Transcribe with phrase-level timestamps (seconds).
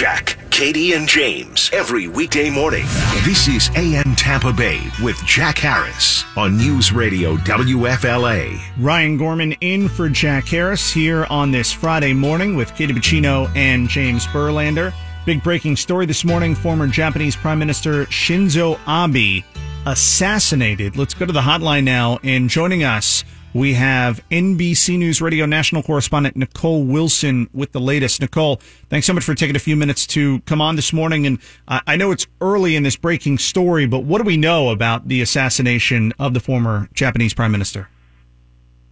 [0.00, 2.86] Jack, Katie, and James every weekday morning.
[3.22, 8.58] This is AM Tampa Bay with Jack Harris on News Radio WFLA.
[8.78, 13.90] Ryan Gorman in for Jack Harris here on this Friday morning with Katie Bacino and
[13.90, 14.94] James Burlander.
[15.26, 19.44] Big breaking story this morning former Japanese Prime Minister Shinzo Abe
[19.84, 20.96] assassinated.
[20.96, 22.18] Let's go to the hotline now.
[22.22, 23.22] And joining us,
[23.52, 28.20] we have NBC News Radio national correspondent Nicole Wilson with the latest.
[28.20, 31.26] Nicole, thanks so much for taking a few minutes to come on this morning.
[31.26, 35.08] And I know it's early in this breaking story, but what do we know about
[35.08, 37.88] the assassination of the former Japanese Prime Minister?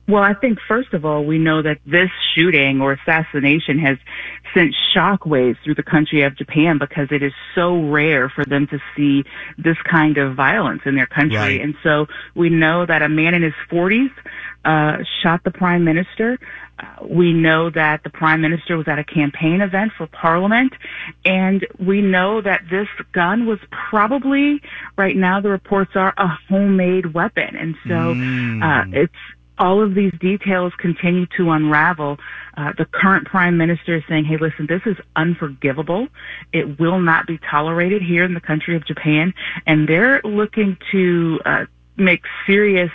[0.09, 3.98] Well, I think first of all, we know that this shooting or assassination has
[4.54, 8.80] sent shockwaves through the country of Japan because it is so rare for them to
[8.96, 9.24] see
[9.59, 11.37] this kind of violence in their country.
[11.37, 11.60] Right.
[11.60, 14.10] And so we know that a man in his 40s
[14.64, 16.38] uh, shot the prime minister.
[16.78, 20.72] Uh, we know that the prime minister was at a campaign event for parliament
[21.24, 23.58] and we know that this gun was
[23.90, 24.62] probably
[24.96, 28.62] right now the reports are a homemade weapon and so mm.
[28.62, 29.12] uh, it's
[29.59, 32.16] all of these details continue to unravel.
[32.56, 36.09] Uh, the current prime minister is saying, hey, listen, this is unforgivable.
[36.52, 39.34] It will not be tolerated here in the country of Japan.
[39.66, 41.65] And they're looking to uh,
[41.96, 42.90] make serious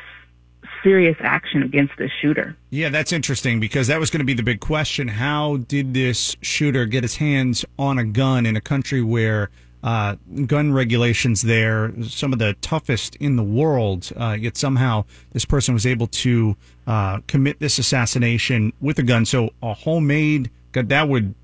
[0.84, 2.56] serious action against this shooter.
[2.70, 5.08] Yeah, that's interesting because that was going to be the big question.
[5.08, 9.50] How did this shooter get his hands on a gun in a country where
[9.84, 14.11] uh, gun regulations there, some of the toughest in the world.
[14.16, 16.56] Uh, yet somehow this person was able to
[16.88, 19.26] uh, commit this assassination with a gun.
[19.26, 21.36] So a homemade gun that would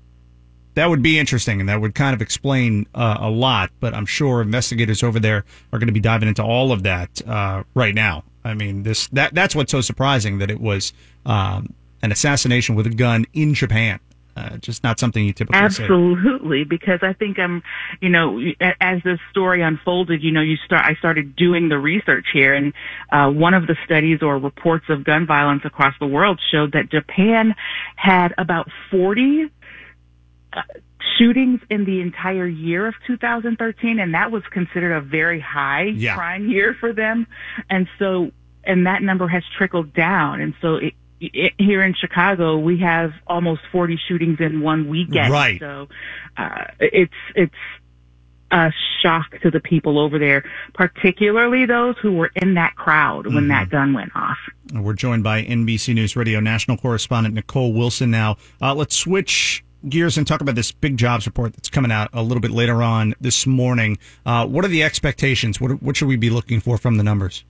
[0.74, 3.70] that would be interesting, and that would kind of explain uh, a lot.
[3.80, 7.20] But I'm sure investigators over there are going to be diving into all of that
[7.26, 8.24] uh, right now.
[8.44, 10.92] I mean, this that that's what's so surprising that it was
[11.26, 14.00] um, an assassination with a gun in Japan.
[14.36, 17.62] Uh, just not something you typically absolutely because I think I'm,
[18.00, 18.40] you know,
[18.80, 22.72] as this story unfolded, you know, you start I started doing the research here, and
[23.10, 26.90] uh, one of the studies or reports of gun violence across the world showed that
[26.90, 27.54] Japan
[27.96, 29.50] had about 40
[30.52, 30.62] uh,
[31.20, 36.14] shootings in the entire year of 2013, and that was considered a very high yeah.
[36.14, 37.26] crime year for them,
[37.68, 38.30] and so
[38.64, 43.60] and that number has trickled down, and so it, here in Chicago, we have almost
[43.70, 45.32] 40 shootings in one weekend.
[45.32, 45.60] Right.
[45.60, 45.88] So,
[46.36, 47.54] uh, it's, it's
[48.50, 50.44] a shock to the people over there,
[50.74, 53.48] particularly those who were in that crowd when mm-hmm.
[53.48, 54.38] that gun went off.
[54.72, 58.36] We're joined by NBC News Radio national correspondent Nicole Wilson now.
[58.60, 62.22] Uh, let's switch gears and talk about this big jobs report that's coming out a
[62.22, 63.98] little bit later on this morning.
[64.24, 65.60] Uh, what are the expectations?
[65.60, 67.44] What, what should we be looking for from the numbers?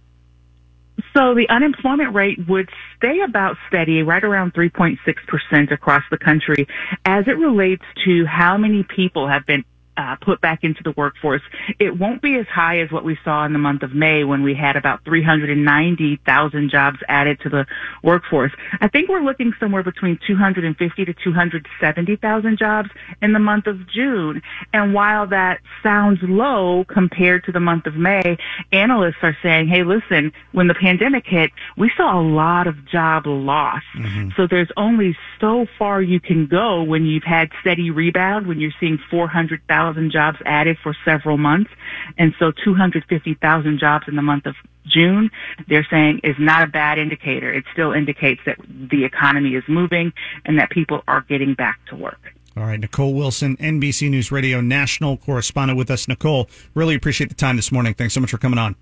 [1.15, 6.69] So the unemployment rate would stay about steady, right around 3.6% across the country
[7.05, 9.65] as it relates to how many people have been
[10.00, 11.43] uh, put back into the workforce.
[11.78, 14.43] It won't be as high as what we saw in the month of May when
[14.43, 17.66] we had about 390,000 jobs added to the
[18.03, 18.53] workforce.
[18.81, 22.89] I think we're looking somewhere between 250 to 270,000 jobs
[23.21, 24.41] in the month of June.
[24.72, 28.39] And while that sounds low compared to the month of May,
[28.72, 33.27] analysts are saying, hey, listen, when the pandemic hit, we saw a lot of job
[33.27, 33.83] loss.
[33.99, 34.31] Mm-hmm.
[34.37, 38.72] So there's only so far you can go when you've had steady rebound, when you're
[38.81, 41.71] seeing 400,000 100,000 jobs added for several months.
[42.19, 44.55] And so 250,000 jobs in the month of
[44.87, 45.31] June,
[45.69, 47.53] they're saying is not a bad indicator.
[47.53, 50.12] It still indicates that the economy is moving
[50.45, 52.34] and that people are getting back to work.
[52.56, 56.09] All right, Nicole Wilson, NBC News Radio national correspondent with us.
[56.09, 57.95] Nicole, really appreciate the time this morning.
[57.95, 58.75] Thanks so much for coming on.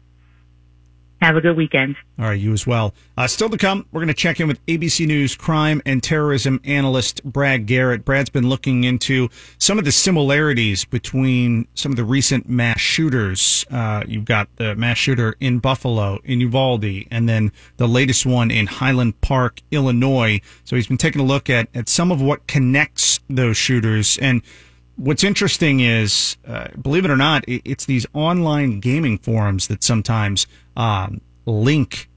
[1.21, 1.97] Have a good weekend.
[2.17, 2.95] All right, you as well.
[3.17, 6.61] Uh, still to come, we're going to check in with ABC News crime and terrorism
[6.63, 8.05] analyst Brad Garrett.
[8.05, 9.29] Brad's been looking into
[9.59, 13.67] some of the similarities between some of the recent mass shooters.
[13.69, 18.53] Uh, you've got the mass shooter in Buffalo, in Uvalde, and then the latest one
[18.53, 20.41] in Highland Park, Illinois.
[20.63, 24.19] So he's been taking a look at, at some of what connects those shooters.
[24.19, 24.41] And
[24.99, 30.47] what's interesting is, uh, believe it or not, it's these online gaming forums that sometimes
[30.77, 32.09] um, link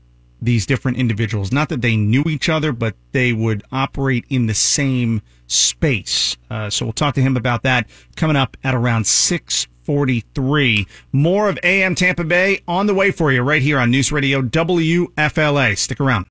[0.42, 1.52] these different individuals.
[1.52, 6.36] Not that they knew each other, but they would operate in the same space.
[6.50, 10.88] Uh, so we'll talk to him about that coming up at around 643.
[11.12, 14.42] More of AM Tampa Bay on the way for you right here on News Radio
[14.42, 15.78] WFLA.
[15.78, 16.20] Stick around.